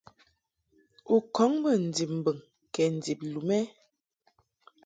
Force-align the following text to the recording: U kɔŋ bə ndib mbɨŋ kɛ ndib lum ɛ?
U 1.13 1.15
kɔŋ 1.35 1.51
bə 1.63 1.71
ndib 1.87 2.09
mbɨŋ 2.19 2.37
kɛ 2.73 2.83
ndib 2.95 3.19
lum 3.31 3.49
ɛ? 3.59 3.59